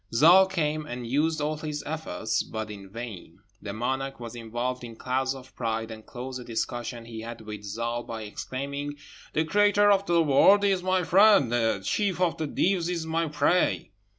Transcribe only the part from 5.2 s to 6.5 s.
of pride, and closed a